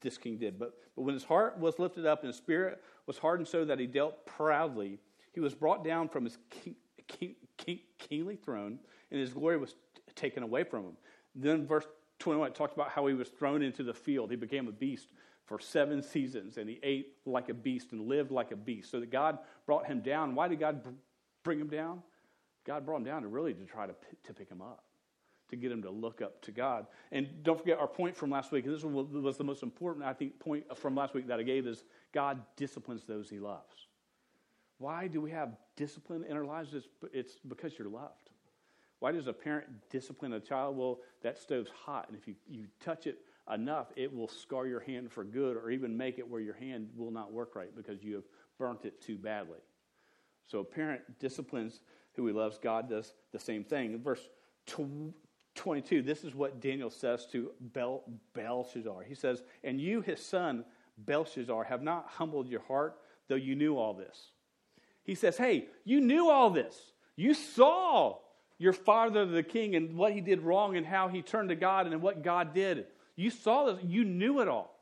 [0.00, 0.58] this king did.
[0.58, 3.78] But, but when his heart was lifted up and his spirit was hardened so that
[3.78, 4.98] he dealt proudly,
[5.32, 6.76] he was brought down from his king,
[7.08, 8.78] king, king, kingly throne,
[9.10, 9.74] and his glory was
[10.14, 10.96] taken away from him.
[11.34, 11.86] Then, verse
[12.20, 14.30] 21, it talks about how he was thrown into the field.
[14.30, 15.08] He became a beast
[15.46, 18.90] for seven seasons, and he ate like a beast and lived like a beast.
[18.90, 20.34] So that God brought him down.
[20.34, 20.80] Why did God
[21.42, 22.02] bring him down?
[22.64, 23.94] God brought him down to really to try to,
[24.24, 24.83] to pick him up
[25.54, 26.86] to get him to look up to God.
[27.12, 28.64] And don't forget our point from last week.
[28.64, 31.84] This was the most important, I think, point from last week that I gave is
[32.12, 33.74] God disciplines those he loves.
[34.78, 36.74] Why do we have discipline in our lives?
[37.12, 38.30] It's, because you're loved.
[38.98, 40.76] Why does a parent discipline a child?
[40.76, 43.18] Well, that stove's hot, and if you, you touch it
[43.52, 46.88] enough, it will scar your hand for good or even make it where your hand
[46.96, 48.24] will not work right because you have
[48.58, 49.58] burnt it too badly.
[50.46, 51.80] So a parent disciplines
[52.14, 52.58] who he loves.
[52.58, 53.92] God does the same thing.
[53.92, 54.28] In verse
[55.54, 58.02] 22, this is what Daniel says to Bel,
[58.34, 59.04] Belshazzar.
[59.04, 60.64] He says, And you, his son,
[60.98, 64.30] Belshazzar, have not humbled your heart, though you knew all this.
[65.04, 66.76] He says, Hey, you knew all this.
[67.16, 68.18] You saw
[68.58, 71.86] your father, the king, and what he did wrong and how he turned to God
[71.86, 72.86] and what God did.
[73.16, 73.84] You saw this.
[73.84, 74.74] You knew it all.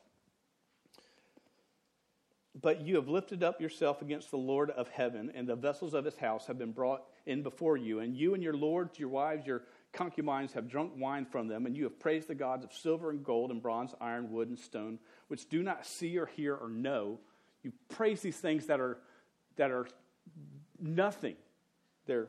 [2.60, 6.04] But you have lifted up yourself against the Lord of heaven, and the vessels of
[6.04, 8.00] his house have been brought in before you.
[8.00, 11.76] And you and your lords, your wives, your concubines have drunk wine from them, and
[11.76, 14.98] you have praised the gods of silver and gold and bronze, iron, wood, and stone,
[15.28, 17.18] which do not see or hear or know.
[17.62, 18.98] You praise these things that are
[19.56, 19.86] that are
[20.80, 21.36] nothing.
[22.06, 22.28] They're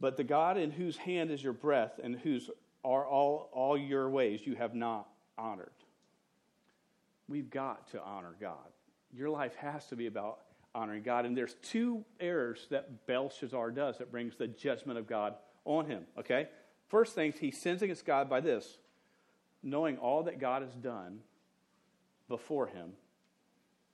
[0.00, 2.50] but the God in whose hand is your breath and whose
[2.84, 5.72] are all, all your ways you have not honored.
[7.28, 8.56] We've got to honor God.
[9.12, 10.38] Your life has to be about
[10.74, 11.26] honoring God.
[11.26, 15.34] And there's two errors that Belshazzar does that brings the judgment of God
[15.68, 16.48] on him, okay?
[16.88, 18.78] First things, he sins against God by this
[19.62, 21.18] knowing all that God has done
[22.28, 22.92] before him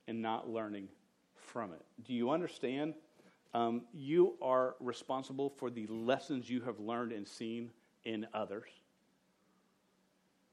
[0.06, 0.88] and not learning
[1.34, 1.80] from it.
[2.04, 2.94] Do you understand?
[3.54, 7.70] Um, you are responsible for the lessons you have learned and seen
[8.04, 8.68] in others.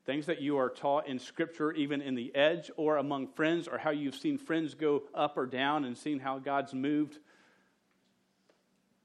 [0.05, 3.77] Things that you are taught in Scripture, even in the edge or among friends, or
[3.77, 7.19] how you've seen friends go up or down and seen how God's moved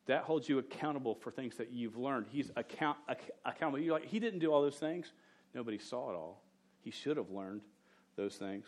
[0.07, 2.27] that holds you accountable for things that you've learned.
[2.31, 2.97] He's account,
[3.45, 3.79] accountable.
[3.79, 5.12] You're like, he didn't do all those things.
[5.55, 6.42] Nobody saw it all.
[6.81, 7.62] He should have learned
[8.16, 8.66] those things.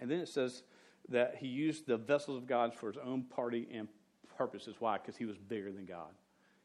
[0.00, 0.62] And then it says
[1.08, 3.88] that he used the vessels of God for his own party and
[4.36, 4.76] purposes.
[4.78, 4.98] Why?
[4.98, 6.10] Because he was bigger than God.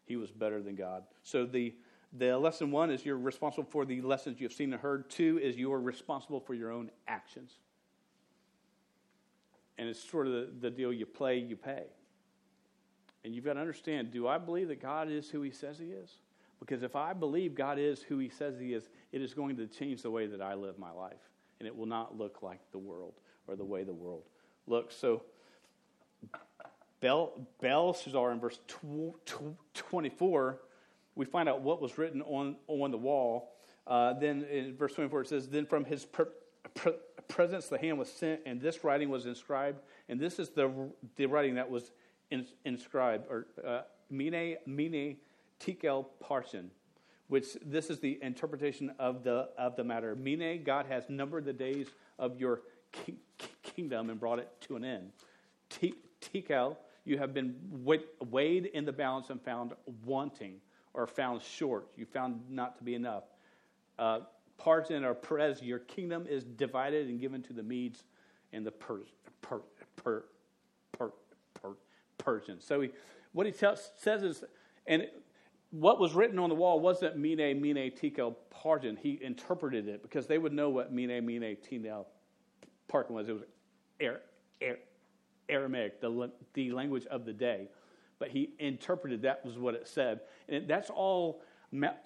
[0.06, 1.04] He was better than God.
[1.24, 1.74] So the
[2.12, 5.10] the lesson one is you're responsible for the lessons you've seen and heard.
[5.12, 7.52] Two is you are responsible for your own actions.
[9.78, 11.84] And it's sort of the, the deal you play, you pay.
[13.23, 15.88] And you've got to understand do I believe that God is who He says He
[15.88, 16.12] is?
[16.60, 19.67] Because if I believe God is who He says He is, it is going to
[19.67, 21.29] change the way that I live my life.
[21.60, 23.13] And it will not look like the world
[23.47, 24.23] or the way the world
[24.67, 24.95] looks.
[24.95, 25.23] So,
[27.01, 30.60] Bel, Belshazzar in verse tw- tw- 24,
[31.15, 33.53] we find out what was written on, on the wall.
[33.88, 36.25] Uh, then in verse 24, it says, Then from his pre-
[36.75, 36.93] pre-
[37.27, 39.79] presence the hand was sent, and this writing was inscribed.
[40.10, 40.71] And this is the,
[41.15, 41.91] the writing that was
[42.65, 45.18] inscribed, or uh, mine, mine
[45.60, 46.65] tekel parshin,
[47.28, 50.15] which this is the interpretation of the, of the matter.
[50.15, 51.88] Mine, God has numbered the days
[52.18, 52.62] of your
[52.92, 53.20] ki-
[53.63, 55.12] kingdom and brought it to an end.
[56.22, 57.56] Tekel, you have been
[58.30, 59.74] weighed in the balance and found
[60.06, 60.56] wanting
[60.94, 61.88] or found short.
[61.96, 63.24] You found not to be enough.
[63.98, 64.22] Uh,
[64.60, 68.04] Parsin or Peres, your kingdom is divided and given to the Medes
[68.52, 69.02] and the per,
[69.42, 69.62] per,
[69.96, 70.24] per,
[70.94, 71.12] per,
[72.19, 72.63] Persians.
[72.63, 72.91] So we,
[73.34, 74.43] what he says is,
[74.86, 75.08] and
[75.71, 78.97] what was written on the wall wasn't mine, mine, tekel, pargin.
[78.97, 82.05] He interpreted it because they would know what mine, mine, tekel,
[82.91, 83.29] pargin was.
[83.29, 83.43] It was
[85.49, 87.67] Aramaic, the, the language of the day.
[88.19, 90.21] But he interpreted that was what it said.
[90.47, 91.41] And that's all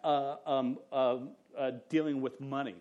[0.03, 1.17] uh, um, uh,
[1.57, 2.75] uh, dealing with money.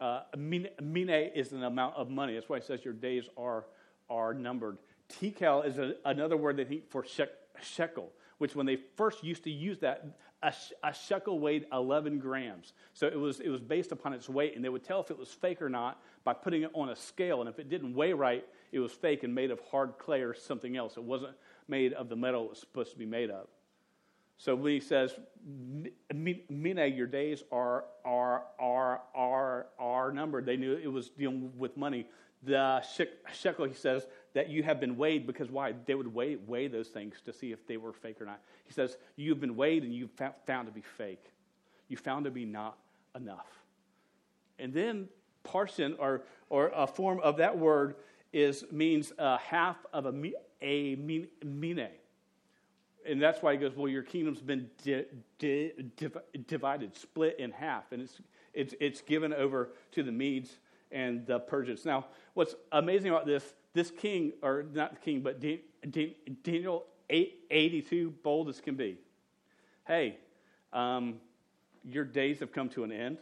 [0.00, 2.34] Uh, mine, mine is an amount of money.
[2.34, 3.64] That's why he says your days are,
[4.08, 4.78] are numbered.
[5.10, 7.30] Tekel is a, another word they think for shek,
[7.62, 10.02] shekel which when they first used to use that,
[10.42, 12.72] a, a, shekel weighed 11 grams.
[12.94, 15.18] So it was, it was based upon its weight, and they would tell if it
[15.18, 17.40] was fake or not by putting it on a scale.
[17.40, 18.42] And if it didn't weigh right,
[18.72, 20.96] it was fake and made of hard clay or something else.
[20.96, 21.34] It wasn't
[21.68, 23.46] made of the metal it was supposed to be made of.
[24.38, 25.14] So when he says,
[26.10, 31.76] Mine, your days are, are, are, are, are numbered, they knew it was dealing with
[31.76, 32.06] money.
[32.42, 32.82] The
[33.34, 35.74] shekel, he says, that you have been weighed because why?
[35.86, 38.40] They would weigh, weigh those things to see if they were fake or not.
[38.64, 40.12] He says, You've been weighed and you've
[40.46, 41.24] found to be fake.
[41.88, 42.78] You found to be not
[43.16, 43.48] enough.
[44.58, 45.08] And then
[45.44, 47.96] Parsin, or, or a form of that word,
[48.32, 51.88] is means uh, half of a, a mine.
[53.08, 55.06] And that's why he goes, Well, your kingdom's been di-
[55.38, 55.72] di-
[56.46, 57.90] divided, split in half.
[57.92, 58.20] And it's,
[58.54, 60.58] it's, it's given over to the Medes
[60.92, 61.84] and the Persians.
[61.84, 65.40] Now, what's amazing about this this king, or not the king, but
[66.42, 68.98] Daniel 82, bold as can be.
[69.86, 70.18] Hey,
[70.72, 71.20] um,
[71.84, 73.18] your days have come to an end.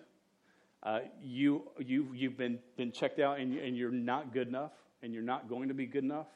[0.83, 5.13] Uh, you, you, you've been, been checked out and, and you're not good enough, and
[5.13, 6.29] you're not going to be good enough,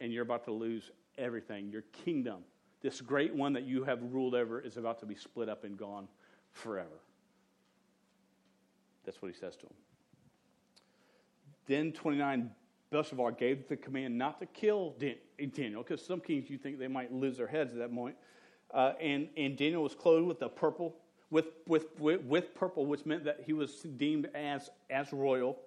[0.00, 1.70] and you're about to lose everything.
[1.70, 2.42] Your kingdom,
[2.80, 5.76] this great one that you have ruled over, is about to be split up and
[5.76, 6.08] gone
[6.52, 7.00] forever.
[9.04, 9.74] That's what he says to him.
[11.66, 12.50] Then 29
[12.92, 17.12] Belshazzar gave the command not to kill Daniel, because some kings you think they might
[17.12, 18.14] lose their heads at that point.
[18.72, 20.94] Uh, and, and Daniel was clothed with the purple,
[21.30, 25.58] with, with, with, with, purple, which meant that he was deemed as, as royal.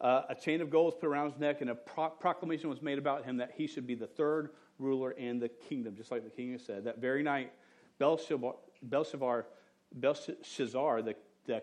[0.00, 2.82] Uh, a chain of gold was put around his neck, and a pro- proclamation was
[2.82, 6.24] made about him that he should be the third ruler in the kingdom, just like
[6.24, 6.84] the king said.
[6.84, 7.52] That very night,
[7.98, 9.46] Belshazzar, Belshazzar,
[9.94, 11.14] Belshazzar the,
[11.46, 11.62] the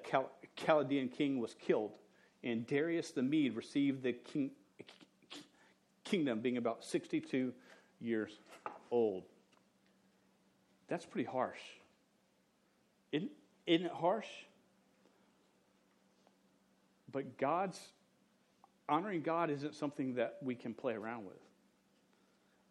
[0.56, 1.92] Chaldean king, was killed,
[2.44, 4.52] and Darius the Mede received the king,
[6.04, 7.54] kingdom being about 62
[8.00, 8.32] years
[8.90, 9.24] old.
[10.88, 11.60] That's pretty harsh.
[13.12, 13.32] Isn't,
[13.66, 14.28] isn't it harsh?
[17.12, 17.80] But God's
[18.88, 21.38] honoring God isn't something that we can play around with.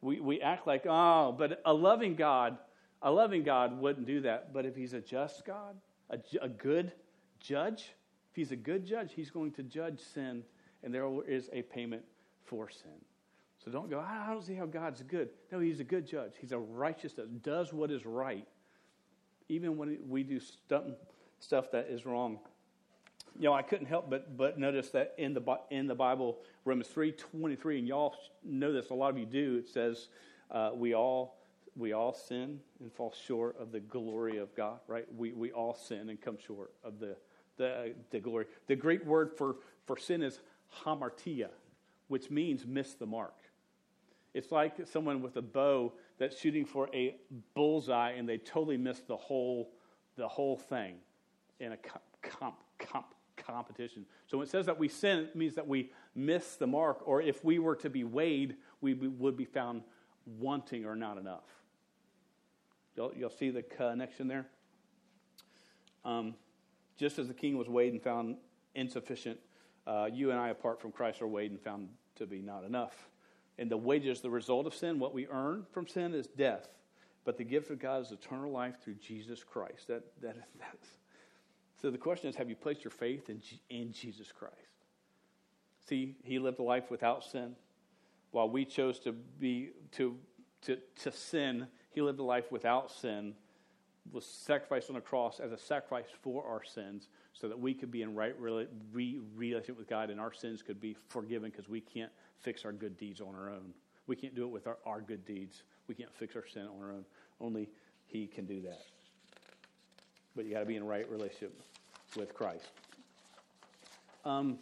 [0.02, 2.56] We, we act like, oh, but a loving God,
[3.02, 4.52] a loving God wouldn't do that.
[4.52, 5.76] But if he's a just God,
[6.08, 6.92] a, a good
[7.38, 7.92] judge,
[8.30, 10.42] if he's a good judge, he's going to judge sin,
[10.82, 12.02] and there is a payment
[12.44, 12.90] for sin.
[13.64, 15.28] So don't go, I don't see how God's good.
[15.52, 16.32] No, He's a good judge.
[16.40, 18.46] He's a righteous that does what is right,
[19.48, 20.84] even when we do stuff,
[21.40, 22.38] stuff that is wrong.
[23.38, 26.88] You know, I couldn't help but, but notice that in the, in the Bible, Romans
[26.88, 30.08] 3 23, and y'all know this, a lot of you do, it says,
[30.50, 31.40] uh, we all
[31.76, 35.06] we all sin and fall short of the glory of God, right?
[35.16, 37.16] We, we all sin and come short of the,
[37.56, 38.46] the, the glory.
[38.66, 40.40] The Greek word for, for sin is
[40.84, 41.48] hamartia,
[42.08, 43.34] which means miss the mark.
[44.32, 47.16] It's like someone with a bow that's shooting for a
[47.54, 49.72] bullseye and they totally miss the whole,
[50.16, 50.94] the whole thing
[51.58, 51.76] in a
[52.22, 54.06] comp, comp, competition.
[54.26, 57.20] So when it says that we sin, it means that we miss the mark, or
[57.20, 59.82] if we were to be weighed, we would be found
[60.38, 61.44] wanting or not enough.
[62.96, 64.46] You'll, you'll see the connection there.
[66.04, 66.34] Um,
[66.96, 68.36] just as the king was weighed and found
[68.74, 69.38] insufficient,
[69.86, 73.08] uh, you and I, apart from Christ, are weighed and found to be not enough.
[73.60, 76.66] And the wages, the result of sin, what we earn from sin is death.
[77.26, 79.88] But the gift of God is eternal life through Jesus Christ.
[79.88, 80.88] That, that, that's,
[81.80, 84.56] so the question is have you placed your faith in, in Jesus Christ?
[85.86, 87.54] See, he lived a life without sin.
[88.30, 90.16] While we chose to, be, to,
[90.62, 93.34] to, to sin, he lived a life without sin,
[94.10, 97.90] was sacrificed on a cross as a sacrifice for our sins so that we could
[97.90, 102.10] be in right relationship with God and our sins could be forgiven because we can't
[102.40, 103.72] fix our good deeds on our own.
[104.06, 105.62] We can't do it with our, our good deeds.
[105.88, 107.04] We can't fix our sin on our own.
[107.40, 107.68] Only
[108.06, 108.80] He can do that.
[110.34, 111.60] But you got to be in right relationship
[112.16, 112.66] with Christ.
[114.24, 114.58] Um,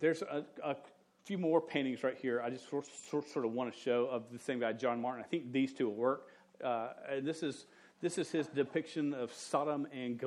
[0.00, 0.76] there's a, a,
[1.24, 2.40] few more paintings right here.
[2.40, 5.22] I just sort, sort, sort of want to show of the same guy, John Martin.
[5.22, 6.28] I think these two will work.
[6.64, 6.88] Uh,
[7.20, 7.66] this is
[8.00, 10.18] this is his depiction of Sodom and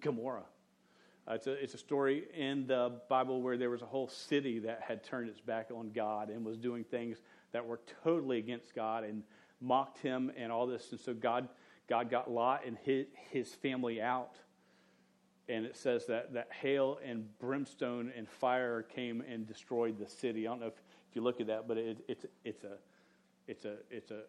[0.00, 0.44] Gomorrah.
[1.26, 4.58] Uh, it's, a, it's a story in the Bible where there was a whole city
[4.58, 7.18] that had turned its back on God and was doing things
[7.52, 9.22] that were totally against God and
[9.60, 10.90] mocked him and all this.
[10.90, 11.48] And so God,
[11.88, 14.36] God got Lot and his, his family out.
[15.48, 20.46] And it says that, that hail and brimstone and fire came and destroyed the city.
[20.46, 22.76] I don't know if, if you look at that, but it, it's, it's, a,
[23.46, 24.22] it's, a, it's a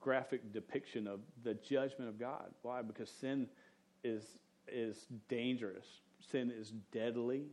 [0.00, 2.50] graphic depiction of the judgment of God.
[2.62, 2.82] Why?
[2.82, 3.46] Because sin
[4.04, 4.24] is,
[4.68, 5.86] is dangerous,
[6.30, 7.44] sin is deadly,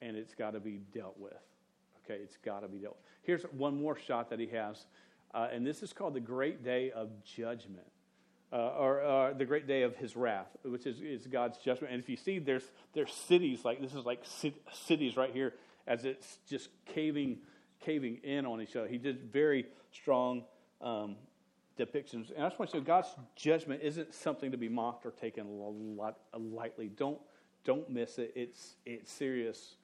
[0.00, 1.32] and it's got to be dealt with.
[2.04, 3.04] Okay, it's got to be dealt with.
[3.22, 4.86] Here's one more shot that he has,
[5.34, 7.86] uh, and this is called the Great Day of Judgment.
[8.52, 11.92] Uh, or uh, the great day of his wrath, which is, is God's judgment.
[11.92, 14.22] And if you see, there's there's cities like this is like
[14.86, 15.54] cities right here
[15.88, 17.38] as it's just caving
[17.84, 18.86] caving in on each other.
[18.86, 20.44] He did very strong
[20.80, 21.16] um,
[21.78, 22.30] depictions.
[22.34, 25.46] And I just want to say, God's judgment isn't something to be mocked or taken
[26.36, 26.88] lightly.
[26.88, 27.18] Don't
[27.64, 28.32] don't miss it.
[28.34, 29.76] It's it's serious.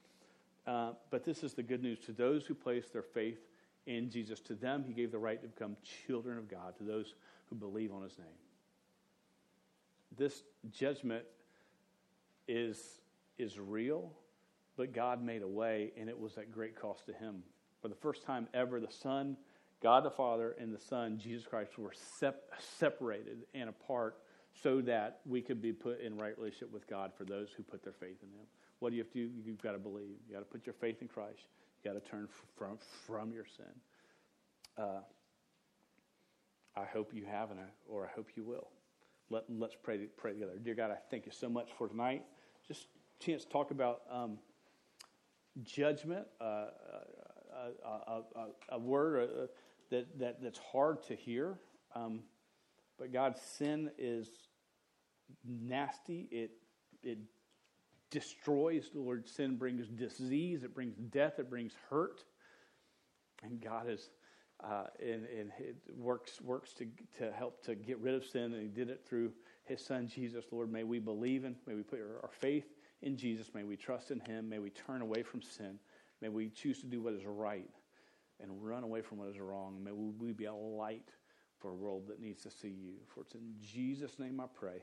[0.67, 3.39] Uh, but this is the good news to those who place their faith
[3.87, 4.41] in Jesus.
[4.41, 5.77] To them, He gave the right to become
[6.07, 6.77] children of God.
[6.79, 7.15] To those
[7.49, 8.27] who believe on His name.
[10.17, 11.25] This judgment
[12.47, 13.01] is
[13.39, 14.13] is real,
[14.77, 17.43] but God made a way, and it was at great cost to Him.
[17.81, 19.37] For the first time ever, the Son
[19.83, 24.19] God the Father and the Son, Jesus Christ, were sep- separated and apart
[24.63, 27.83] so that we could be put in right relationship with God for those who put
[27.83, 28.47] their faith in Him.
[28.81, 29.31] What do you have to do?
[29.45, 30.17] You've got to believe.
[30.27, 31.47] You've got to put your faith in Christ.
[31.83, 32.29] You've got to turn
[32.59, 33.67] from, from your sin.
[34.77, 35.01] Uh,
[36.77, 38.69] I hope you have, and I, or I hope you will.
[39.31, 40.53] Let, let's pray, pray together.
[40.63, 42.25] Dear God, I thank you so much for tonight.
[42.67, 42.87] Just
[43.21, 44.39] a chance to talk about um,
[45.63, 46.67] judgment, uh,
[47.85, 49.49] a, a, a, word,
[49.91, 51.59] that, that, that's hard to hear.
[51.95, 52.21] Um,
[52.99, 54.29] but God's sin is
[55.45, 56.29] nasty.
[56.31, 56.53] It,
[57.03, 57.19] it
[58.11, 58.91] destroys.
[58.93, 62.25] The Lord, sin brings disease, it brings death, it brings hurt.
[63.43, 64.11] And God is,
[64.63, 66.87] uh, and, and it works, works to,
[67.19, 69.33] to help to get rid of sin, and He did it through
[69.65, 70.45] His Son, Jesus.
[70.51, 72.67] Lord, may we believe in, may we put our, our faith
[73.03, 75.79] in Jesus, may we trust in Him, may we turn away from sin,
[76.21, 77.71] may we choose to do what is right
[78.43, 79.83] and run away from what is wrong.
[79.83, 81.09] May we be a light
[81.59, 82.95] for a world that needs to see you.
[83.15, 84.83] For it's in Jesus' name I pray.